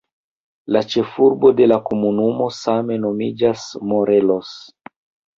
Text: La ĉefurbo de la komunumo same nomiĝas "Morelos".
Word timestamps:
La 0.75 0.79
ĉefurbo 0.93 1.51
de 1.59 1.67
la 1.71 1.75
komunumo 1.89 2.47
same 2.59 2.97
nomiĝas 3.03 3.67
"Morelos". 3.91 4.55